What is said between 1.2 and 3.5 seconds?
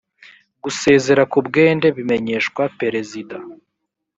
ku bwende bimenyeshwa perezida